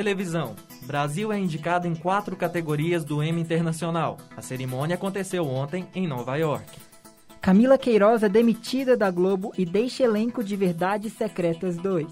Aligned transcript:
Televisão. 0.00 0.56
Brasil 0.86 1.30
é 1.30 1.38
indicado 1.38 1.86
em 1.86 1.94
quatro 1.94 2.34
categorias 2.34 3.04
do 3.04 3.22
Emmy 3.22 3.42
Internacional. 3.42 4.16
A 4.34 4.40
cerimônia 4.40 4.94
aconteceu 4.94 5.46
ontem 5.46 5.86
em 5.94 6.06
Nova 6.06 6.36
York. 6.36 6.64
Camila 7.38 7.76
Queiroz 7.76 8.22
é 8.22 8.28
demitida 8.30 8.96
da 8.96 9.10
Globo 9.10 9.52
e 9.58 9.66
deixa 9.66 10.04
elenco 10.04 10.42
de 10.42 10.56
Verdades 10.56 11.12
Secretas 11.12 11.76
2. 11.76 12.06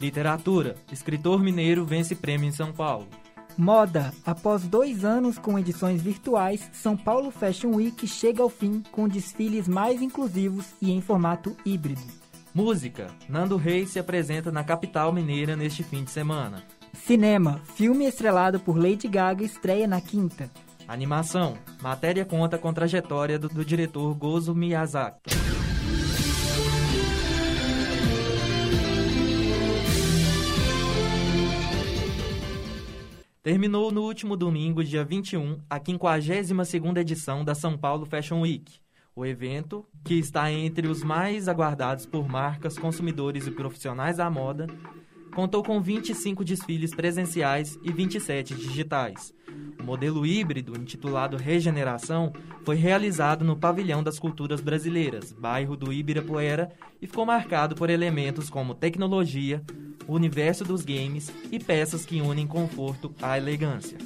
Literatura. 0.00 0.76
Escritor 0.90 1.42
mineiro 1.42 1.84
vence 1.84 2.14
prêmio 2.14 2.48
em 2.48 2.52
São 2.52 2.72
Paulo. 2.72 3.06
Moda. 3.54 4.14
Após 4.24 4.62
dois 4.62 5.04
anos 5.04 5.38
com 5.38 5.58
edições 5.58 6.00
virtuais, 6.00 6.70
São 6.72 6.96
Paulo 6.96 7.30
Fashion 7.30 7.74
Week 7.74 8.06
chega 8.06 8.42
ao 8.42 8.48
fim 8.48 8.82
com 8.90 9.06
desfiles 9.06 9.68
mais 9.68 10.00
inclusivos 10.00 10.64
e 10.80 10.90
em 10.90 11.02
formato 11.02 11.54
híbrido. 11.66 12.00
Música. 12.54 13.08
Nando 13.28 13.58
Reis 13.58 13.90
se 13.90 13.98
apresenta 13.98 14.50
na 14.50 14.64
capital 14.64 15.12
mineira 15.12 15.54
neste 15.54 15.82
fim 15.82 16.02
de 16.02 16.10
semana. 16.10 16.64
Cinema. 16.96 17.60
Filme 17.76 18.06
estrelado 18.06 18.58
por 18.58 18.76
Lady 18.76 19.06
Gaga 19.06 19.44
estreia 19.44 19.86
na 19.86 20.00
quinta. 20.00 20.50
Animação. 20.88 21.56
Matéria 21.82 22.24
conta 22.24 22.58
com 22.58 22.72
trajetória 22.72 23.38
do, 23.38 23.48
do 23.48 23.64
diretor 23.64 24.14
Gozo 24.14 24.54
Miyazaki. 24.54 25.30
Terminou 33.42 33.92
no 33.92 34.02
último 34.02 34.36
domingo, 34.36 34.82
dia 34.82 35.04
21, 35.04 35.60
a 35.70 35.78
52ª 35.78 36.98
edição 36.98 37.44
da 37.44 37.54
São 37.54 37.78
Paulo 37.78 38.04
Fashion 38.04 38.40
Week. 38.40 38.80
O 39.14 39.24
evento, 39.24 39.86
que 40.04 40.14
está 40.14 40.50
entre 40.50 40.88
os 40.88 41.04
mais 41.04 41.46
aguardados 41.46 42.04
por 42.04 42.28
marcas, 42.28 42.76
consumidores 42.76 43.46
e 43.46 43.52
profissionais 43.52 44.16
da 44.16 44.28
moda, 44.28 44.66
contou 45.36 45.62
com 45.62 45.78
25 45.82 46.42
desfiles 46.42 46.94
presenciais 46.94 47.78
e 47.82 47.92
27 47.92 48.54
digitais. 48.54 49.34
O 49.78 49.84
modelo 49.84 50.24
híbrido, 50.24 50.80
intitulado 50.80 51.36
Regeneração, 51.36 52.32
foi 52.64 52.76
realizado 52.76 53.44
no 53.44 53.54
Pavilhão 53.54 54.02
das 54.02 54.18
Culturas 54.18 54.62
Brasileiras, 54.62 55.32
bairro 55.32 55.76
do 55.76 55.92
Ibirapuera, 55.92 56.72
e 57.02 57.06
ficou 57.06 57.26
marcado 57.26 57.74
por 57.74 57.90
elementos 57.90 58.48
como 58.48 58.74
tecnologia, 58.74 59.62
o 60.08 60.14
universo 60.14 60.64
dos 60.64 60.82
games 60.82 61.30
e 61.52 61.58
peças 61.58 62.06
que 62.06 62.22
unem 62.22 62.46
conforto 62.46 63.14
à 63.20 63.36
elegância. 63.36 63.98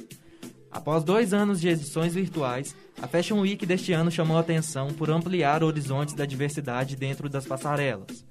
Após 0.69 1.01
dois 1.01 1.33
anos 1.33 1.61
de 1.61 1.69
edições 1.69 2.13
virtuais, 2.13 2.75
a 3.01 3.07
Fashion 3.07 3.39
Week 3.39 3.65
deste 3.65 3.93
ano 3.93 4.11
chamou 4.11 4.37
atenção 4.37 4.89
por 4.89 5.09
ampliar 5.09 5.63
horizontes 5.63 6.13
da 6.13 6.25
diversidade 6.25 6.97
dentro 6.97 7.29
das 7.29 7.45
passarelas. 7.45 8.25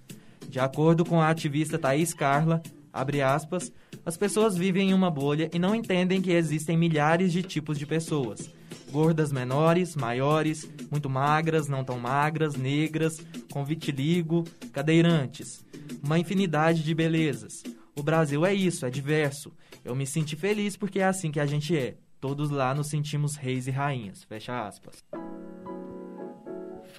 De 0.46 0.60
acordo 0.60 1.02
com 1.02 1.18
a 1.18 1.30
ativista 1.30 1.78
Thaís 1.78 2.12
Carla, 2.12 2.62
abre 2.92 3.22
aspas, 3.22 3.72
as 4.04 4.16
pessoas 4.16 4.56
vivem 4.56 4.90
em 4.90 4.94
uma 4.94 5.10
bolha 5.10 5.50
e 5.52 5.58
não 5.58 5.74
entendem 5.74 6.20
que 6.22 6.32
existem 6.32 6.76
milhares 6.76 7.32
de 7.32 7.42
tipos 7.42 7.78
de 7.78 7.86
pessoas. 7.86 8.50
Gordas 8.90 9.30
menores, 9.30 9.94
maiores, 9.94 10.68
muito 10.90 11.08
magras, 11.08 11.68
não 11.68 11.84
tão 11.84 11.98
magras, 11.98 12.56
negras, 12.56 13.20
com 13.52 13.64
vitiligo, 13.64 14.44
cadeirantes. 14.72 15.64
Uma 16.02 16.18
infinidade 16.18 16.82
de 16.82 16.94
belezas. 16.94 17.62
O 17.96 18.02
Brasil 18.02 18.44
é 18.44 18.54
isso, 18.54 18.86
é 18.86 18.90
diverso. 18.90 19.52
Eu 19.84 19.94
me 19.94 20.06
senti 20.06 20.36
feliz 20.36 20.76
porque 20.76 21.00
é 21.00 21.04
assim 21.04 21.30
que 21.30 21.40
a 21.40 21.46
gente 21.46 21.76
é. 21.76 21.96
Todos 22.20 22.50
lá 22.50 22.74
nos 22.74 22.88
sentimos 22.88 23.36
reis 23.36 23.66
e 23.66 23.70
rainhas. 23.70 24.24
Fecha 24.24 24.66
aspas. 24.66 25.04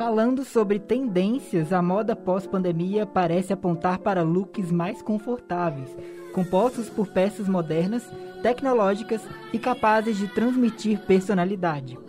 Falando 0.02 0.44
sobre 0.44 0.80
tendências, 0.80 1.72
a 1.72 1.80
moda 1.80 2.16
pós-pandemia 2.16 3.06
parece 3.06 3.54
apontar 3.54 4.00
para 4.00 4.24
looks 4.24 4.72
mais 4.72 5.00
confortáveis, 5.00 5.96
compostos 6.34 6.90
por 6.90 7.06
peças 7.10 7.48
modernas, 7.48 8.04
tecnológicas 8.42 9.22
e 9.54 9.60
capazes 9.60 10.18
de 10.18 10.28
transmitir 10.28 11.00
personalidade. 11.06 12.00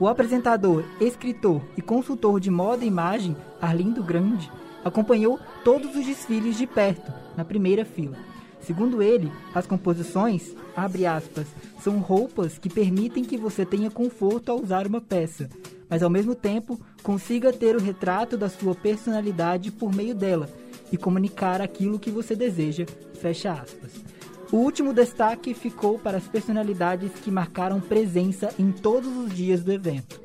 O 0.00 0.08
apresentador, 0.08 0.82
escritor 0.98 1.60
e 1.76 1.82
consultor 1.82 2.40
de 2.40 2.50
moda 2.50 2.86
e 2.86 2.88
imagem, 2.88 3.36
Arlindo 3.60 4.02
Grande, 4.02 4.50
acompanhou 4.82 5.38
todos 5.62 5.94
os 5.94 6.06
desfiles 6.06 6.56
de 6.56 6.66
perto, 6.66 7.12
na 7.36 7.44
primeira 7.44 7.84
fila. 7.84 8.16
Segundo 8.62 9.02
ele, 9.02 9.30
as 9.54 9.66
composições, 9.66 10.56
abre 10.74 11.04
aspas, 11.04 11.48
são 11.80 11.98
roupas 11.98 12.56
que 12.56 12.70
permitem 12.70 13.24
que 13.24 13.36
você 13.36 13.66
tenha 13.66 13.90
conforto 13.90 14.50
ao 14.50 14.58
usar 14.58 14.86
uma 14.86 15.02
peça, 15.02 15.50
mas 15.92 16.02
ao 16.02 16.08
mesmo 16.08 16.34
tempo 16.34 16.80
consiga 17.02 17.52
ter 17.52 17.76
o 17.76 17.78
retrato 17.78 18.34
da 18.34 18.48
sua 18.48 18.74
personalidade 18.74 19.70
por 19.70 19.94
meio 19.94 20.14
dela 20.14 20.48
e 20.90 20.96
comunicar 20.96 21.60
aquilo 21.60 21.98
que 21.98 22.10
você 22.10 22.34
deseja, 22.34 22.86
fecha 23.20 23.52
aspas. 23.52 24.02
O 24.50 24.56
último 24.56 24.94
destaque 24.94 25.52
ficou 25.52 25.98
para 25.98 26.16
as 26.16 26.26
personalidades 26.26 27.12
que 27.22 27.30
marcaram 27.30 27.78
presença 27.78 28.54
em 28.58 28.72
todos 28.72 29.14
os 29.14 29.34
dias 29.34 29.62
do 29.62 29.70
evento, 29.70 30.18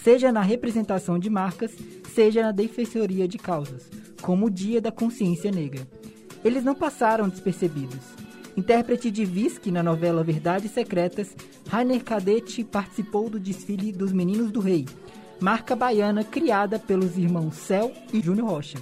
seja 0.00 0.30
na 0.30 0.40
representação 0.40 1.18
de 1.18 1.28
marcas, 1.28 1.72
seja 2.14 2.40
na 2.40 2.52
defensoria 2.52 3.26
de 3.26 3.38
causas, 3.38 3.90
como 4.22 4.46
o 4.46 4.50
Dia 4.50 4.80
da 4.80 4.92
Consciência 4.92 5.50
Negra. 5.50 5.84
Eles 6.44 6.62
não 6.62 6.76
passaram 6.76 7.28
despercebidos. 7.28 7.98
Intérprete 8.56 9.10
de 9.10 9.24
Visky 9.24 9.72
na 9.72 9.82
novela 9.82 10.22
Verdades 10.22 10.70
Secretas, 10.70 11.34
Rainer 11.68 12.02
Cadete 12.02 12.64
participou 12.64 13.28
do 13.28 13.38
desfile 13.38 13.92
dos 13.92 14.12
Meninos 14.12 14.50
do 14.50 14.58
Rei, 14.58 14.84
marca 15.40 15.76
baiana 15.76 16.24
criada 16.24 16.78
pelos 16.78 17.16
irmãos 17.16 17.54
Céu 17.54 17.92
e 18.12 18.20
Júnior 18.20 18.48
Rocha. 18.48 18.78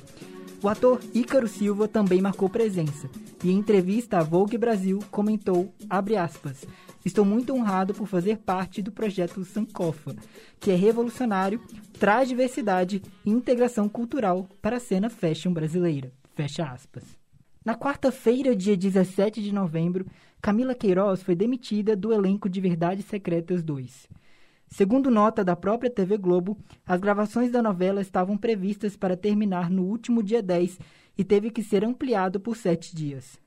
O 0.62 0.68
ator 0.68 1.00
Ícaro 1.14 1.46
Silva 1.46 1.86
também 1.86 2.20
marcou 2.20 2.48
presença 2.48 3.10
e 3.44 3.50
em 3.50 3.58
entrevista 3.58 4.18
à 4.18 4.22
Vogue 4.22 4.56
Brasil 4.56 5.00
comentou, 5.10 5.72
aspas, 5.90 6.66
Estou 7.04 7.24
muito 7.24 7.54
honrado 7.54 7.94
por 7.94 8.08
fazer 8.08 8.38
parte 8.38 8.82
do 8.82 8.90
projeto 8.90 9.44
Sankofa, 9.44 10.16
que 10.58 10.72
é 10.72 10.74
revolucionário, 10.74 11.60
traz 12.00 12.28
diversidade 12.28 13.00
e 13.24 13.30
integração 13.30 13.88
cultural 13.88 14.48
para 14.60 14.78
a 14.78 14.80
cena 14.80 15.08
fashion 15.08 15.52
brasileira. 15.52 16.10
Fecha 16.34 16.64
aspas. 16.64 17.04
Na 17.64 17.76
quarta-feira, 17.76 18.56
dia 18.56 18.76
17 18.76 19.40
de 19.40 19.52
novembro, 19.52 20.06
Camila 20.40 20.74
Queiroz 20.74 21.22
foi 21.22 21.36
demitida 21.36 21.94
do 21.94 22.12
elenco 22.12 22.48
de 22.48 22.60
Verdades 22.60 23.04
Secretas 23.04 23.62
2. 23.62 24.08
Segundo 24.68 25.10
nota 25.10 25.44
da 25.44 25.54
própria 25.54 25.90
TV 25.90 26.18
Globo, 26.18 26.58
as 26.84 27.00
gravações 27.00 27.50
da 27.50 27.62
novela 27.62 28.00
estavam 28.00 28.36
previstas 28.36 28.96
para 28.96 29.16
terminar 29.16 29.70
no 29.70 29.84
último 29.84 30.22
dia 30.22 30.42
10 30.42 30.78
e 31.16 31.24
teve 31.24 31.50
que 31.50 31.62
ser 31.62 31.84
ampliado 31.84 32.40
por 32.40 32.56
sete 32.56 32.94
dias. 32.94 33.38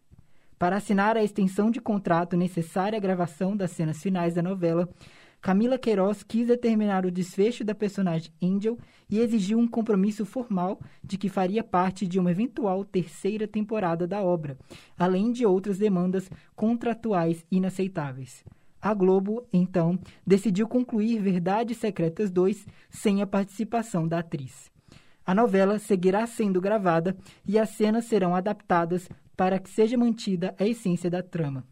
Para 0.57 0.77
assinar 0.77 1.15
a 1.15 1.23
extensão 1.23 1.69
de 1.69 1.79
contrato 1.79 2.35
necessária 2.35 2.97
à 2.97 2.99
gravação 2.99 3.55
das 3.55 3.71
cenas 3.71 4.01
finais 4.01 4.33
da 4.33 4.41
novela, 4.41 4.89
Camila 5.41 5.77
Queiroz 5.77 6.21
quis 6.21 6.47
determinar 6.47 7.05
o 7.05 7.11
desfecho 7.11 7.63
da 7.63 7.73
personagem 7.73 8.31
Angel 8.43 8.77
e 9.09 9.19
exigiu 9.19 9.57
um 9.57 9.67
compromisso 9.67 10.25
formal 10.25 10.79
de 11.01 11.17
que 11.17 11.29
faria 11.29 11.63
parte 11.63 12.05
de 12.05 12.19
uma 12.19 12.31
eventual 12.31 12.83
terceira 12.83 13.47
temporada 13.47 14.05
da 14.05 14.21
obra, 14.21 14.57
além 14.97 15.31
de 15.31 15.45
outras 15.45 15.77
demandas 15.77 16.29
contratuais 16.55 17.45
inaceitáveis. 17.49 18.43
A 18.81 18.93
Globo, 18.93 19.45
então, 19.51 19.99
decidiu 20.25 20.67
concluir 20.67 21.19
Verdades 21.21 21.77
Secretas 21.77 22.31
2 22.31 22.65
sem 22.89 23.21
a 23.21 23.27
participação 23.27 24.07
da 24.07 24.19
atriz. 24.19 24.71
A 25.25 25.35
novela 25.35 25.77
seguirá 25.77 26.25
sendo 26.25 26.61
gravada 26.61 27.15
e 27.45 27.59
as 27.59 27.69
cenas 27.69 28.05
serão 28.05 28.33
adaptadas 28.33 29.07
para 29.35 29.59
que 29.59 29.69
seja 29.69 29.97
mantida 29.97 30.55
a 30.57 30.65
essência 30.65 31.09
da 31.09 31.21
trama. 31.21 31.63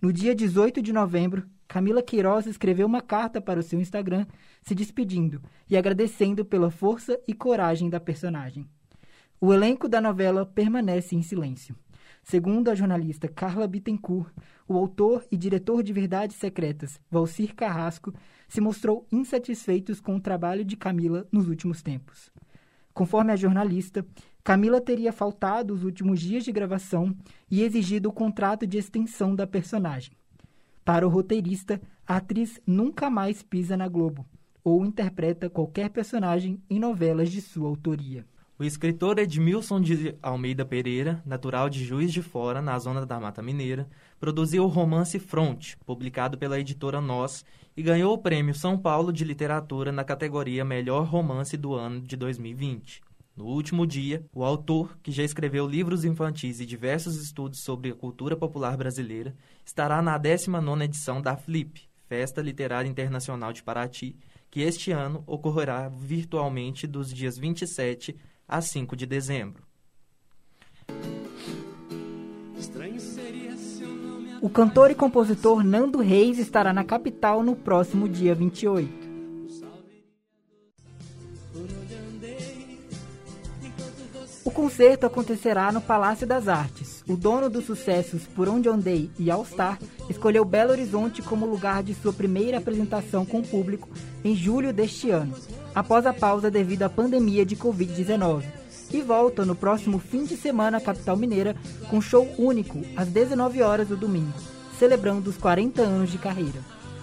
No 0.00 0.12
dia 0.12 0.34
18 0.34 0.80
de 0.80 0.92
novembro, 0.92 1.46
Camila 1.68 2.02
Queiroz 2.02 2.46
escreveu 2.46 2.86
uma 2.86 3.00
carta 3.00 3.40
para 3.40 3.60
o 3.60 3.62
seu 3.62 3.80
Instagram 3.80 4.26
se 4.62 4.74
despedindo 4.74 5.40
e 5.68 5.76
agradecendo 5.76 6.44
pela 6.44 6.70
força 6.70 7.20
e 7.28 7.34
coragem 7.34 7.88
da 7.88 8.00
personagem. 8.00 8.66
O 9.40 9.52
elenco 9.52 9.88
da 9.88 10.00
novela 10.00 10.44
permanece 10.44 11.14
em 11.14 11.22
silêncio. 11.22 11.76
Segundo 12.22 12.68
a 12.68 12.74
jornalista 12.74 13.28
Carla 13.28 13.66
Bittencourt, 13.66 14.32
o 14.68 14.76
autor 14.76 15.26
e 15.30 15.36
diretor 15.36 15.82
de 15.82 15.92
Verdades 15.92 16.36
Secretas, 16.36 17.00
Valcir 17.10 17.54
Carrasco, 17.54 18.12
se 18.48 18.60
mostrou 18.60 19.06
insatisfeito 19.10 20.00
com 20.02 20.16
o 20.16 20.20
trabalho 20.20 20.64
de 20.64 20.76
Camila 20.76 21.26
nos 21.32 21.48
últimos 21.48 21.82
tempos. 21.82 22.30
Conforme 22.92 23.32
a 23.32 23.36
jornalista, 23.36 24.06
Camila 24.42 24.80
teria 24.80 25.12
faltado 25.12 25.72
os 25.74 25.84
últimos 25.84 26.20
dias 26.20 26.44
de 26.44 26.52
gravação 26.52 27.16
e 27.50 27.62
exigido 27.62 28.08
o 28.08 28.12
contrato 28.12 28.66
de 28.66 28.78
extensão 28.78 29.34
da 29.34 29.46
personagem. 29.46 30.12
Para 30.84 31.06
o 31.06 31.10
roteirista, 31.10 31.80
a 32.06 32.16
atriz 32.16 32.60
nunca 32.66 33.08
mais 33.08 33.42
pisa 33.42 33.76
na 33.76 33.88
Globo 33.88 34.26
ou 34.62 34.84
interpreta 34.84 35.48
qualquer 35.48 35.90
personagem 35.90 36.60
em 36.68 36.78
novelas 36.78 37.30
de 37.30 37.40
sua 37.40 37.68
autoria. 37.68 38.26
O 38.60 38.62
escritor 38.62 39.18
Edmilson 39.18 39.80
de 39.80 40.14
Almeida 40.20 40.66
Pereira, 40.66 41.22
natural 41.24 41.70
de 41.70 41.82
Juiz 41.82 42.12
de 42.12 42.20
Fora, 42.20 42.60
na 42.60 42.78
zona 42.78 43.06
da 43.06 43.18
Mata 43.18 43.40
Mineira, 43.40 43.88
produziu 44.18 44.64
o 44.64 44.66
romance 44.66 45.18
Front, 45.18 45.76
publicado 45.86 46.36
pela 46.36 46.60
editora 46.60 47.00
Nós, 47.00 47.42
e 47.74 47.82
ganhou 47.82 48.12
o 48.12 48.18
Prêmio 48.18 48.54
São 48.54 48.76
Paulo 48.76 49.14
de 49.14 49.24
Literatura 49.24 49.90
na 49.90 50.04
categoria 50.04 50.62
Melhor 50.62 51.06
Romance 51.06 51.56
do 51.56 51.72
ano 51.72 52.02
de 52.02 52.18
2020. 52.18 53.00
No 53.34 53.46
último 53.46 53.86
dia, 53.86 54.26
o 54.30 54.44
autor, 54.44 54.94
que 55.02 55.10
já 55.10 55.22
escreveu 55.22 55.66
livros 55.66 56.04
infantis 56.04 56.60
e 56.60 56.66
diversos 56.66 57.16
estudos 57.16 57.60
sobre 57.60 57.92
a 57.92 57.94
cultura 57.94 58.36
popular 58.36 58.76
brasileira, 58.76 59.34
estará 59.64 60.02
na 60.02 60.20
19ª 60.20 60.84
edição 60.84 61.22
da 61.22 61.34
FLIP, 61.34 61.88
Festa 62.06 62.42
Literária 62.42 62.90
Internacional 62.90 63.54
de 63.54 63.62
Paraty, 63.62 64.18
que 64.50 64.60
este 64.60 64.90
ano 64.90 65.22
ocorrerá 65.26 65.88
virtualmente 65.88 66.86
dos 66.86 67.10
dias 67.10 67.38
27 67.38 68.14
a 68.50 68.60
5 68.60 68.96
de 68.96 69.06
dezembro. 69.06 69.62
O 74.42 74.50
cantor 74.50 74.90
e 74.90 74.94
compositor 74.94 75.62
Nando 75.62 76.00
Reis 76.00 76.38
estará 76.38 76.72
na 76.72 76.82
capital 76.82 77.42
no 77.44 77.54
próximo 77.54 78.08
dia 78.08 78.34
28. 78.34 79.10
O 84.42 84.50
concerto 84.50 85.06
acontecerá 85.06 85.70
no 85.70 85.80
Palácio 85.80 86.26
das 86.26 86.48
Artes. 86.48 87.04
O 87.06 87.16
dono 87.16 87.48
dos 87.48 87.66
sucessos 87.66 88.26
Por 88.26 88.48
Onde 88.48 88.68
Andei 88.68 89.10
e 89.16 89.30
All 89.30 89.44
Star 89.44 89.78
escolheu 90.08 90.44
Belo 90.44 90.72
Horizonte 90.72 91.22
como 91.22 91.46
lugar 91.46 91.84
de 91.84 91.94
sua 91.94 92.12
primeira 92.12 92.58
apresentação 92.58 93.24
com 93.24 93.38
o 93.38 93.46
público 93.46 93.88
em 94.24 94.34
julho 94.34 94.72
deste 94.72 95.10
ano, 95.10 95.34
após 95.74 96.06
a 96.06 96.12
pausa 96.12 96.50
devido 96.50 96.82
à 96.82 96.88
pandemia 96.88 97.44
de 97.44 97.56
Covid-19. 97.56 98.44
E 98.92 99.02
volta 99.02 99.44
no 99.44 99.54
próximo 99.54 99.98
fim 99.98 100.24
de 100.24 100.36
semana 100.36 100.78
à 100.78 100.80
capital 100.80 101.16
mineira 101.16 101.54
com 101.88 102.00
show 102.00 102.28
único 102.36 102.80
às 102.96 103.08
19 103.08 103.62
horas 103.62 103.88
do 103.88 103.96
domingo, 103.96 104.34
celebrando 104.78 105.30
os 105.30 105.36
40 105.36 105.82
anos 105.82 106.10
de 106.10 106.18
carreira. 106.18 106.60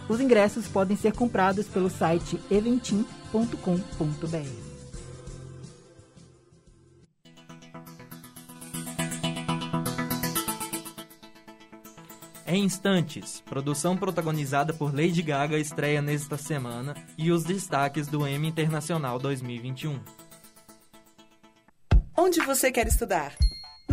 Os 0.10 0.20
ingressos 0.20 0.68
podem 0.68 0.98
ser 0.98 1.14
comprados 1.14 1.68
pelo 1.68 1.90
site 1.90 2.40
eventim.com.br. 2.50 4.67
Em 12.50 12.64
instantes, 12.64 13.42
produção 13.42 13.98
protagonizada 13.98 14.74
por 14.74 14.96
Lady 14.96 15.22
Gaga 15.22 15.60
estreia 15.60 16.02
nesta 16.02 16.38
semana 16.38 16.96
e 17.18 17.30
os 17.30 17.44
destaques 17.44 18.08
do 18.08 18.26
Emmy 18.26 18.48
Internacional 18.48 19.20
2021. 19.20 20.00
Onde 22.16 22.40
você 22.40 22.72
quer 22.72 22.88
estudar? 22.88 23.36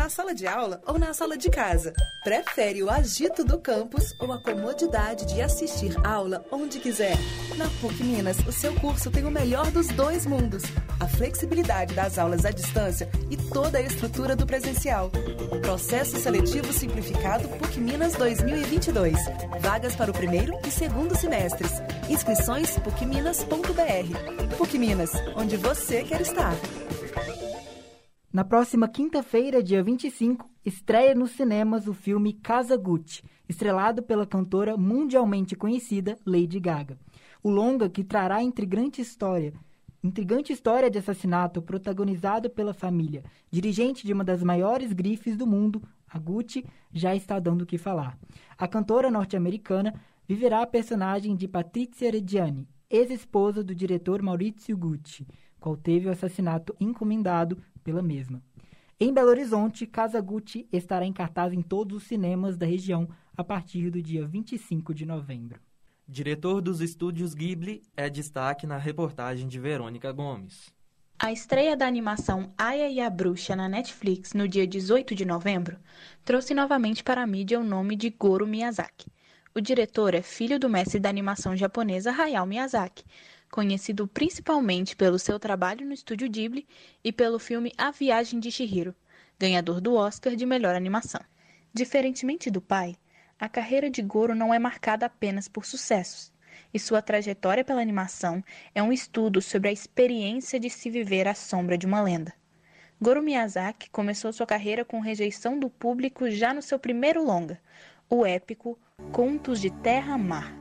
Na 0.05 0.11
sala 0.11 0.35
de 0.35 0.47
aula 0.47 0.83
ou 0.87 0.99
na 0.99 1.15
sala 1.15 1.35
de 1.35 1.49
casa? 1.49 1.95
Prefere 2.23 2.83
o 2.83 2.91
agito 2.91 3.43
do 3.43 3.59
campus 3.59 4.15
ou 4.19 4.31
a 4.35 4.39
comodidade 4.39 5.25
de 5.25 5.41
assistir 5.41 5.97
aula 6.07 6.45
onde 6.53 6.79
quiser? 6.79 7.17
Na 7.57 7.65
PUC 7.81 8.05
Minas, 8.05 8.37
o 8.41 8.53
seu 8.53 8.75
curso 8.75 9.11
tem 9.11 9.25
o 9.25 9.31
melhor 9.31 9.71
dos 9.71 9.87
dois 9.89 10.27
mundos: 10.27 10.63
a 11.01 11.09
flexibilidade 11.09 11.95
das 11.95 12.19
aulas 12.19 12.45
à 12.45 12.51
distância 12.51 13.09
e 13.31 13.37
toda 13.39 13.79
a 13.79 13.81
estrutura 13.81 14.37
do 14.37 14.47
presencial. 14.47 15.11
Processo 15.63 16.21
seletivo 16.21 16.71
simplificado 16.71 17.49
PUC 17.57 17.81
Minas 17.81 18.13
2022. 18.13 19.17
Vagas 19.61 19.97
para 19.97 20.11
o 20.11 20.15
primeiro 20.15 20.53
e 20.67 20.71
segundo 20.71 21.17
semestres. 21.17 21.71
Inscrições 22.11 22.77
pucminas.br. 22.81 24.59
PUC 24.59 24.79
Minas, 24.79 25.13
onde 25.35 25.57
você 25.57 26.03
quer 26.03 26.21
estar. 26.21 26.53
Na 28.35 28.43
próxima 28.43 28.89
quinta-feira, 28.89 29.63
dia 29.63 29.81
25, 29.81 30.51
estreia 30.65 31.15
nos 31.15 31.31
cinemas 31.31 31.87
o 31.87 31.95
filme 31.95 32.33
Casa 32.33 32.77
Gucci, 32.77 33.23
estrelado 33.49 34.03
pela 34.03 34.27
cantora 34.27 34.77
mundialmente 34.77 35.55
conhecida 35.55 36.19
Lady 36.27 36.59
Gaga. 36.59 36.99
O 37.45 37.49
longa 37.49 37.89
que 37.89 38.03
trará 38.03 38.43
intrigante 38.43 39.01
história, 39.01 39.53
intrigante 40.03 40.53
história 40.53 40.91
de 40.91 40.99
assassinato 40.99 41.63
protagonizado 41.63 42.51
pela 42.51 42.75
família, 42.75 43.23
dirigente 43.53 44.05
de 44.05 44.13
uma 44.13 44.25
das 44.25 44.43
maiores 44.43 44.93
grifes 44.93 45.37
do 45.37 45.47
mundo, 45.47 45.81
a 46.09 46.19
Gucci, 46.19 46.67
já 46.93 47.15
está 47.15 47.39
dando 47.39 47.63
o 47.63 47.67
que 47.67 47.79
falar. 47.79 48.19
A 48.59 48.67
cantora 48.67 49.13
norte-americana 49.13 49.95
viverá 50.27 50.61
a 50.61 50.67
personagem 50.67 51.37
de 51.37 51.47
Patrizia 51.47 52.11
Reggiani, 52.11 52.67
ex-esposa 52.95 53.65
do 53.65 53.75
diretor 53.75 54.23
Maurizio 54.23 54.77
Gucci, 54.77 55.27
qual 55.59 55.77
teve 55.77 56.07
o 56.07 56.13
assassinato 56.13 56.77
encomendado 56.79 57.59
pela 57.83 58.01
mesma. 58.01 58.41
Em 59.01 59.13
Belo 59.13 59.31
Horizonte, 59.31 59.85
Casa 59.85 60.21
Gucci 60.21 60.69
estará 60.73 61.05
em 61.05 61.13
cartaz 61.13 61.53
em 61.53 61.61
todos 61.61 61.97
os 61.97 62.03
cinemas 62.05 62.57
da 62.57 62.65
região 62.65 63.09
a 63.37 63.43
partir 63.43 63.91
do 63.91 64.01
dia 64.01 64.25
25 64.25 64.95
de 64.95 65.05
novembro. 65.05 65.59
Diretor 66.07 66.61
dos 66.61 66.81
estúdios 66.81 67.35
Ghibli 67.35 67.83
é 67.97 68.09
destaque 68.09 68.67
na 68.67 68.77
reportagem 68.77 69.49
de 69.49 69.59
Verônica 69.59 70.13
Gomes. 70.13 70.73
A 71.19 71.33
estreia 71.33 71.77
da 71.77 71.87
animação 71.87 72.53
Aya 72.57 72.89
e 72.89 73.01
a 73.01 73.11
Bruxa 73.11 73.57
na 73.57 73.69
Netflix 73.69 74.35
no 74.35 74.47
dia 74.47 74.67
18 74.67 75.15
de 75.15 75.25
novembro 75.25 75.79
trouxe 76.25 76.55
novamente 76.55 77.03
para 77.03 77.23
a 77.23 77.27
mídia 77.27 77.59
o 77.59 77.65
nome 77.65 77.97
de 77.97 78.11
Goro 78.11 78.47
Miyazaki. 78.47 79.14
O 79.57 79.61
diretor 79.61 80.15
é 80.15 80.21
filho 80.21 80.59
do 80.59 80.69
mestre 80.69 80.99
da 80.99 81.09
animação 81.09 81.57
japonesa 81.57 82.11
Hayao 82.11 82.45
Miyazaki, 82.45 83.05
conhecido 83.49 84.09
principalmente 84.09 84.97
pelo 84.97 85.17
seu 85.17 85.39
trabalho 85.39 85.87
no 85.87 85.93
estúdio 85.93 86.29
Ghibli 86.29 86.67
e 87.05 87.13
pelo 87.13 87.39
filme 87.39 87.73
A 87.79 87.93
Viagem 87.93 88.41
de 88.41 88.51
Chihiro, 88.51 88.93
ganhador 89.39 89.81
do 89.81 89.95
Oscar 89.95 90.35
de 90.35 90.45
melhor 90.45 90.75
animação. 90.75 91.21
Diferentemente 91.73 92.51
do 92.51 92.61
pai, 92.61 92.97
a 93.39 93.49
carreira 93.49 93.89
de 93.89 94.03
Goro 94.03 94.35
não 94.35 94.53
é 94.53 94.59
marcada 94.59 95.07
apenas 95.07 95.47
por 95.47 95.65
sucessos, 95.65 96.33
e 96.73 96.79
sua 96.81 97.01
trajetória 97.01 97.65
pela 97.65 97.81
animação 97.81 98.43
é 98.75 98.83
um 98.83 98.93
estudo 98.93 99.41
sobre 99.41 99.69
a 99.69 99.73
experiência 99.73 100.59
de 100.59 100.69
se 100.69 100.91
viver 100.91 101.29
à 101.29 101.35
sombra 101.35 101.79
de 101.79 101.87
uma 101.87 102.03
lenda. 102.03 102.35
Goro 103.01 103.23
Miyazaki 103.23 103.89
começou 103.91 104.33
sua 104.33 104.47
carreira 104.47 104.85
com 104.85 104.99
rejeição 104.99 105.59
do 105.59 105.71
público 105.71 106.29
já 106.29 106.53
no 106.53 106.63
seu 106.63 106.79
primeiro 106.79 107.25
longa, 107.25 107.61
o 108.09 108.25
épico 108.25 108.79
Contos 109.13 109.61
de 109.61 109.71
Terra-Mar. 109.71 110.55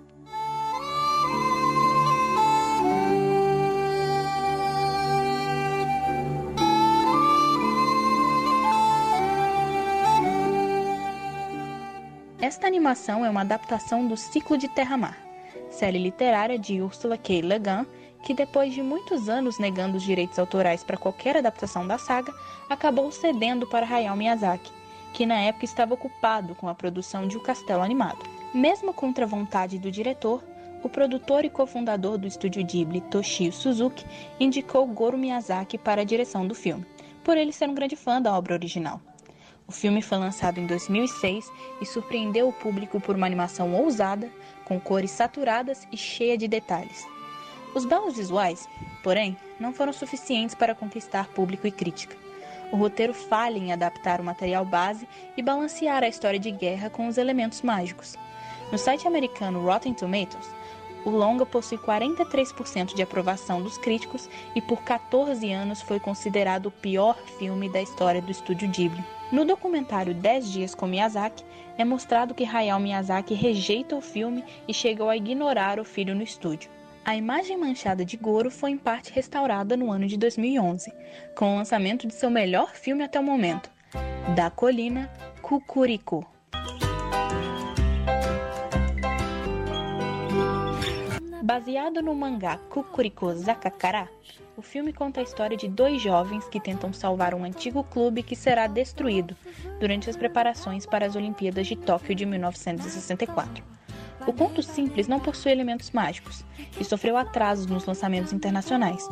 Esta 12.41 12.67
animação 12.67 13.25
é 13.25 13.29
uma 13.29 13.41
adaptação 13.41 14.05
do 14.07 14.17
Ciclo 14.17 14.57
de 14.57 14.67
Terra-Mar, 14.67 15.17
série 15.71 15.97
literária 15.97 16.59
de 16.59 16.81
Ursula 16.81 17.17
K. 17.17 17.41
Le 17.41 17.57
Guin, 17.57 17.87
que 18.23 18.33
depois 18.33 18.73
de 18.73 18.81
muitos 18.81 19.29
anos 19.29 19.59
negando 19.59 19.97
os 19.97 20.03
direitos 20.03 20.37
autorais 20.37 20.83
para 20.83 20.97
qualquer 20.97 21.37
adaptação 21.37 21.87
da 21.87 21.97
saga, 21.97 22.33
acabou 22.69 23.11
cedendo 23.11 23.67
para 23.67 23.85
Hayao 23.85 24.15
Miyazaki, 24.15 24.71
que 25.13 25.25
na 25.25 25.39
época 25.39 25.63
estava 25.63 25.93
ocupado 25.93 26.55
com 26.55 26.67
a 26.67 26.75
produção 26.75 27.27
de 27.27 27.37
O 27.37 27.41
Castelo 27.41 27.83
Animado. 27.83 28.19
Mesmo 28.53 28.93
contra 28.93 29.25
a 29.25 29.27
vontade 29.27 29.77
do 29.77 29.91
diretor, 29.91 30.43
o 30.83 30.89
produtor 30.89 31.45
e 31.45 31.49
cofundador 31.49 32.17
do 32.17 32.27
estúdio 32.27 32.65
Ghibli, 32.65 32.99
Toshio 32.99 33.53
Suzuki, 33.53 34.05
indicou 34.39 34.85
Goro 34.87 35.17
Miyazaki 35.17 35.77
para 35.77 36.01
a 36.01 36.05
direção 36.05 36.45
do 36.45 36.53
filme, 36.53 36.85
por 37.23 37.37
ele 37.37 37.53
ser 37.53 37.69
um 37.69 37.75
grande 37.75 37.95
fã 37.95 38.21
da 38.21 38.35
obra 38.35 38.55
original. 38.55 38.99
O 39.65 39.71
filme 39.71 40.01
foi 40.01 40.17
lançado 40.17 40.59
em 40.59 40.67
2006 40.67 41.49
e 41.79 41.85
surpreendeu 41.85 42.49
o 42.49 42.53
público 42.53 42.99
por 42.99 43.15
uma 43.15 43.25
animação 43.25 43.73
ousada, 43.73 44.29
com 44.65 44.79
cores 44.79 45.11
saturadas 45.11 45.87
e 45.91 45.95
cheia 45.95 46.37
de 46.37 46.47
detalhes. 46.47 47.07
Os 47.73 47.85
belos 47.85 48.17
visuais, 48.17 48.67
porém, 49.01 49.37
não 49.59 49.73
foram 49.73 49.93
suficientes 49.93 50.53
para 50.53 50.75
conquistar 50.75 51.29
público 51.29 51.65
e 51.65 51.71
crítica. 51.71 52.22
O 52.73 52.75
roteiro 52.75 53.13
falha 53.13 53.59
em 53.59 53.71
adaptar 53.71 54.19
o 54.19 54.23
material 54.23 54.65
base 54.65 55.07
e 55.37 55.43
balancear 55.43 56.03
a 56.03 56.07
história 56.07 56.39
de 56.39 56.49
guerra 56.49 56.89
com 56.89 57.07
os 57.07 57.19
elementos 57.19 57.61
mágicos. 57.61 58.17
No 58.71 58.79
site 58.79 59.07
americano 59.07 59.63
Rotten 59.63 59.93
Tomatoes, 59.93 60.49
o 61.05 61.11
longa 61.11 61.45
possui 61.45 61.77
43% 61.77 62.95
de 62.95 63.03
aprovação 63.03 63.61
dos 63.61 63.77
críticos 63.77 64.27
e 64.55 64.61
por 64.61 64.81
14 64.81 65.51
anos 65.51 65.83
foi 65.83 65.99
considerado 65.99 66.65
o 66.65 66.71
pior 66.71 67.15
filme 67.37 67.69
da 67.69 67.79
história 67.79 68.23
do 68.23 68.31
estúdio 68.31 68.67
Ghibli. 68.67 69.05
No 69.31 69.45
documentário 69.45 70.15
10 70.15 70.51
Dias 70.51 70.73
com 70.73 70.87
Miyazaki, 70.87 71.45
é 71.77 71.85
mostrado 71.85 72.33
que 72.33 72.43
Hayao 72.43 72.79
Miyazaki 72.79 73.35
rejeita 73.35 73.95
o 73.95 74.01
filme 74.01 74.43
e 74.67 74.73
chegou 74.73 75.09
a 75.09 75.17
ignorar 75.17 75.79
o 75.79 75.85
filho 75.85 76.15
no 76.15 76.23
estúdio. 76.23 76.71
A 77.05 77.17
imagem 77.17 77.57
manchada 77.57 78.05
de 78.05 78.15
Goro 78.15 78.49
foi 78.49 78.71
em 78.71 78.77
parte 78.77 79.11
restaurada 79.11 79.75
no 79.75 79.91
ano 79.91 80.07
de 80.07 80.15
2011, 80.15 80.89
com 81.35 81.53
o 81.53 81.57
lançamento 81.57 82.07
de 82.07 82.13
seu 82.13 82.29
melhor 82.29 82.73
filme 82.73 83.03
até 83.03 83.19
o 83.19 83.23
momento, 83.23 83.69
Da 84.33 84.49
Colina 84.49 85.11
Kukuriko. 85.41 86.25
Baseado 91.43 92.01
no 92.01 92.15
mangá 92.15 92.57
Kukuriko 92.69 93.33
Zakakara, 93.33 94.07
o 94.55 94.61
filme 94.61 94.93
conta 94.93 95.19
a 95.19 95.23
história 95.23 95.57
de 95.57 95.67
dois 95.67 96.01
jovens 96.01 96.47
que 96.47 96.59
tentam 96.59 96.93
salvar 96.93 97.33
um 97.33 97.43
antigo 97.43 97.83
clube 97.83 98.23
que 98.23 98.35
será 98.35 98.65
destruído 98.65 99.35
durante 99.77 100.09
as 100.09 100.15
preparações 100.15 100.85
para 100.85 101.05
as 101.05 101.17
Olimpíadas 101.17 101.67
de 101.67 101.75
Tóquio 101.75 102.15
de 102.15 102.25
1964. 102.25 103.82
O 104.25 104.33
conto 104.33 104.63
simples 104.63 105.07
não 105.07 105.19
possui 105.19 105.51
elementos 105.51 105.91
mágicos 105.91 106.45
e 106.79 106.83
sofreu 106.83 107.17
atrasos 107.17 107.65
nos 107.65 107.85
lançamentos 107.85 108.31
internacionais, 108.31 109.07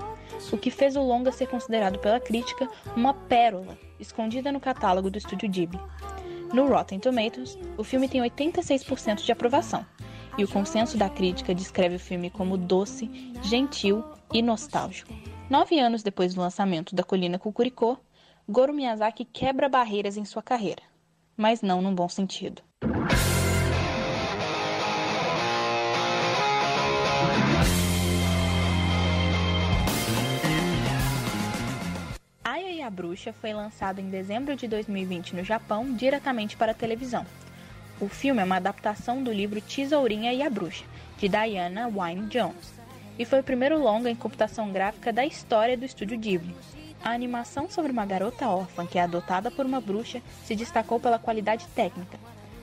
o 0.51 0.57
que 0.57 0.71
fez 0.71 0.95
o 0.95 1.01
longa 1.01 1.31
ser 1.31 1.47
considerado 1.47 1.99
pela 1.99 2.19
crítica 2.19 2.69
uma 2.95 3.13
pérola 3.13 3.77
escondida 3.99 4.51
no 4.51 4.59
catálogo 4.59 5.09
do 5.09 5.17
estúdio 5.17 5.49
Ghibli. 5.49 5.79
No 6.53 6.67
Rotten 6.67 6.99
Tomatoes, 6.99 7.57
o 7.77 7.83
filme 7.83 8.09
tem 8.09 8.21
86% 8.21 9.23
de 9.23 9.31
aprovação, 9.31 9.85
e 10.37 10.43
o 10.43 10.47
consenso 10.47 10.97
da 10.97 11.09
crítica 11.09 11.53
descreve 11.53 11.95
o 11.95 11.99
filme 11.99 12.29
como 12.29 12.57
doce, 12.57 13.09
gentil 13.41 14.03
e 14.33 14.41
nostálgico. 14.41 15.13
Nove 15.49 15.79
anos 15.79 16.03
depois 16.03 16.33
do 16.33 16.41
lançamento 16.41 16.95
da 16.95 17.03
Colina 17.03 17.37
Cucuricô, 17.37 17.97
Goro 18.47 18.73
Miyazaki 18.73 19.25
quebra 19.25 19.69
barreiras 19.69 20.17
em 20.17 20.25
sua 20.25 20.41
carreira, 20.41 20.81
mas 21.37 21.61
não 21.61 21.81
num 21.81 21.93
bom 21.93 22.09
sentido. 22.09 22.61
A 32.81 32.89
Bruxa 32.89 33.33
foi 33.33 33.53
lançado 33.53 33.99
em 33.99 34.09
dezembro 34.09 34.55
de 34.55 34.67
2020 34.67 35.35
no 35.35 35.43
Japão, 35.43 35.93
diretamente 35.93 36.57
para 36.57 36.71
a 36.71 36.75
televisão. 36.75 37.25
O 37.99 38.07
filme 38.07 38.41
é 38.41 38.43
uma 38.43 38.55
adaptação 38.55 39.23
do 39.23 39.31
livro 39.31 39.61
Tesourinha 39.61 40.33
e 40.33 40.41
a 40.41 40.49
Bruxa, 40.49 40.83
de 41.17 41.29
Diana 41.29 41.87
Wynne 41.87 42.27
Jones, 42.27 42.73
e 43.19 43.25
foi 43.25 43.41
o 43.41 43.43
primeiro 43.43 43.79
longa 43.79 44.09
em 44.09 44.15
computação 44.15 44.71
gráfica 44.71 45.13
da 45.13 45.25
história 45.25 45.77
do 45.77 45.85
estúdio 45.85 46.17
Ghibli. 46.17 46.55
A 47.03 47.11
animação 47.11 47.69
sobre 47.69 47.91
uma 47.91 48.05
garota 48.05 48.47
órfã 48.47 48.85
que 48.85 48.97
é 48.97 49.03
adotada 49.03 49.51
por 49.51 49.65
uma 49.65 49.81
bruxa 49.81 50.21
se 50.43 50.55
destacou 50.55 50.99
pela 50.99 51.19
qualidade 51.19 51.67
técnica, 51.75 52.19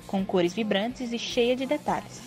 com 0.06 0.24
cores 0.24 0.54
vibrantes 0.54 1.12
e 1.12 1.18
cheia 1.18 1.54
de 1.54 1.66
detalhes. 1.66 2.20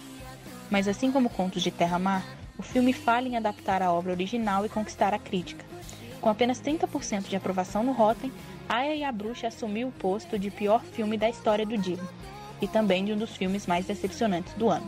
Mas 0.69 0.87
assim 0.87 1.11
como 1.11 1.29
Contos 1.29 1.61
de 1.61 1.71
Terra-Mar, 1.71 2.25
o 2.57 2.63
filme 2.63 2.93
falha 2.93 3.27
em 3.27 3.37
adaptar 3.37 3.81
a 3.81 3.91
obra 3.91 4.11
original 4.11 4.65
e 4.65 4.69
conquistar 4.69 5.13
a 5.13 5.19
crítica. 5.19 5.70
Com 6.21 6.29
apenas 6.29 6.61
30% 6.61 7.27
de 7.27 7.35
aprovação 7.35 7.83
no 7.83 7.91
Rotten, 7.91 8.31
Aya 8.69 8.95
e 8.95 9.03
a 9.03 9.11
Bruxa 9.11 9.47
assumiu 9.47 9.87
o 9.87 9.91
posto 9.91 10.37
de 10.37 10.51
pior 10.51 10.83
filme 10.83 11.17
da 11.17 11.27
história 11.27 11.65
do 11.65 11.75
Ghibli 11.75 12.07
e 12.61 12.67
também 12.67 13.03
de 13.03 13.11
um 13.11 13.17
dos 13.17 13.35
filmes 13.35 13.65
mais 13.65 13.87
decepcionantes 13.87 14.53
do 14.53 14.69
ano. 14.69 14.85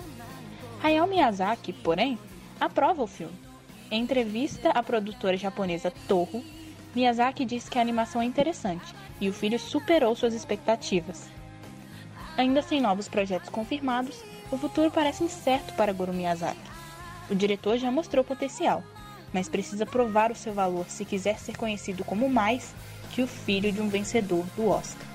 Hayao 0.82 1.08
Miyazaki, 1.08 1.74
porém, 1.74 2.20
aprova 2.62 3.02
o 3.02 3.08
filme. 3.08 3.34
Em 3.90 4.04
entrevista 4.04 4.70
à 4.70 4.84
produtora 4.84 5.36
japonesa 5.36 5.92
Toho, 6.08 6.44
Miyazaki 6.96 7.46
disse 7.46 7.70
que 7.70 7.80
a 7.80 7.82
animação 7.82 8.22
é 8.22 8.26
interessante 8.26 8.94
e 9.20 9.28
o 9.28 9.34
filho 9.34 9.58
superou 9.58 10.16
suas 10.16 10.36
expectativas. 10.36 11.30
Ainda 12.38 12.62
sem 12.62 12.80
novos 12.80 13.08
projetos 13.08 13.50
confirmados, 13.50 14.24
o 14.52 14.58
futuro 14.58 14.92
parece 14.92 15.24
incerto 15.24 15.74
para 15.74 15.94
Goro 15.94 16.14
Miyazaki. 16.14 16.72
O 17.30 17.36
diretor 17.36 17.78
já 17.78 17.90
mostrou 17.90 18.24
potencial, 18.24 18.84
mas 19.34 19.50
precisa 19.50 19.86
provar 19.86 20.32
o 20.32 20.36
seu 20.36 20.54
valor 20.54 20.86
se 20.90 21.04
quiser 21.04 21.40
ser 21.40 21.58
conhecido 21.58 22.04
como 22.04 22.30
mais 22.30 22.74
que 23.12 23.22
o 23.22 23.28
filho 23.28 23.72
de 23.72 23.82
um 23.82 23.90
vencedor 23.90 24.46
do 24.56 24.68
Oscar. 24.68 25.14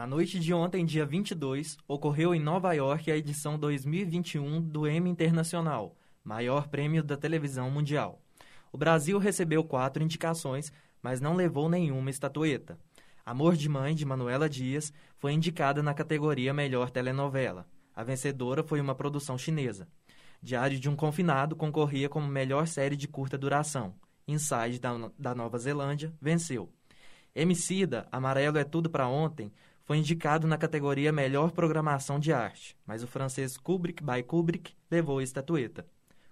Na 0.00 0.06
noite 0.06 0.38
de 0.38 0.54
ontem, 0.54 0.86
dia 0.86 1.04
22, 1.04 1.76
ocorreu 1.86 2.34
em 2.34 2.40
Nova 2.40 2.72
York 2.72 3.10
a 3.10 3.16
edição 3.18 3.58
2021 3.58 4.62
do 4.62 4.88
Emmy 4.88 5.10
Internacional, 5.10 5.94
maior 6.24 6.68
prêmio 6.68 7.02
da 7.02 7.18
televisão 7.18 7.70
mundial. 7.70 8.18
O 8.72 8.78
Brasil 8.78 9.18
recebeu 9.18 9.62
quatro 9.62 10.02
indicações, 10.02 10.72
mas 11.02 11.20
não 11.20 11.34
levou 11.34 11.68
nenhuma 11.68 12.08
estatueta. 12.08 12.78
Amor 13.24 13.56
de 13.56 13.68
Mãe, 13.68 13.94
de 13.94 14.04
Manuela 14.04 14.48
Dias, 14.48 14.92
foi 15.18 15.32
indicada 15.32 15.82
na 15.82 15.94
categoria 15.94 16.54
Melhor 16.54 16.90
Telenovela. 16.90 17.66
A 17.94 18.02
vencedora 18.02 18.62
foi 18.62 18.80
uma 18.80 18.94
produção 18.94 19.36
chinesa. 19.36 19.86
Diário 20.42 20.80
de 20.80 20.88
um 20.88 20.96
Confinado 20.96 21.54
concorria 21.54 22.08
como 22.08 22.26
melhor 22.26 22.66
série 22.66 22.96
de 22.96 23.06
curta 23.06 23.36
duração. 23.36 23.94
Inside, 24.26 24.78
da, 24.80 25.10
da 25.18 25.34
Nova 25.34 25.58
Zelândia, 25.58 26.12
venceu. 26.20 26.72
Emicida, 27.34 28.08
Amarelo 28.10 28.58
é 28.58 28.64
Tudo 28.64 28.88
para 28.88 29.06
Ontem, 29.06 29.52
foi 29.84 29.98
indicado 29.98 30.46
na 30.46 30.56
categoria 30.56 31.12
Melhor 31.12 31.50
Programação 31.50 32.18
de 32.18 32.32
Arte, 32.32 32.76
mas 32.86 33.02
o 33.02 33.06
francês 33.06 33.56
Kubrick 33.56 34.02
by 34.02 34.22
Kubrick 34.22 34.72
levou 34.90 35.18
a 35.18 35.22
estatueta. 35.22 35.86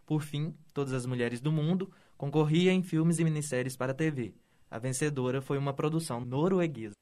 Por 0.07 0.23
fim, 0.23 0.55
Todas 0.73 0.93
as 0.93 1.05
Mulheres 1.05 1.41
do 1.41 1.53
Mundo 1.53 1.91
concorria 2.17 2.73
em 2.73 2.83
filmes 2.83 3.19
e 3.19 3.25
minisséries 3.25 3.77
para 3.77 3.93
TV. 3.93 4.35
A 4.71 4.79
vencedora 4.79 5.41
foi 5.41 5.57
uma 5.57 5.73
produção 5.73 6.21
norueguesa. 6.21 6.93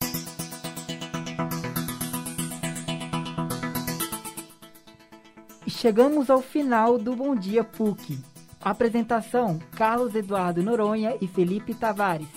Chegamos 5.66 6.30
ao 6.30 6.40
final 6.40 6.96
do 6.96 7.16
Bom 7.16 7.34
Dia 7.34 7.64
PUC. 7.64 8.20
Apresentação: 8.60 9.58
Carlos 9.72 10.14
Eduardo 10.14 10.62
Noronha 10.62 11.16
e 11.20 11.26
Felipe 11.26 11.74
Tavares. 11.74 12.28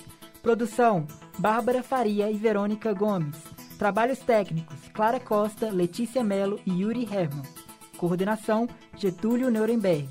Produção: 0.42 1.08
Bárbara 1.38 1.84
Faria 1.84 2.32
e 2.32 2.36
Verônica 2.36 2.92
Gomes. 2.92 3.38
Trabalhos 3.78 4.20
técnicos: 4.20 4.80
Clara 4.92 5.20
Costa, 5.20 5.70
Letícia 5.70 6.24
Melo 6.24 6.60
e 6.66 6.82
Yuri 6.82 7.04
Herman. 7.04 7.44
Coordenação: 7.98 8.68
Getúlio 8.98 9.52
Nuremberg. 9.52 10.10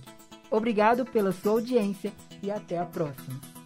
Obrigado 0.48 1.04
pela 1.04 1.32
sua 1.32 1.52
audiência 1.52 2.12
e 2.40 2.52
até 2.52 2.78
a 2.78 2.87
próxima. 2.87 3.57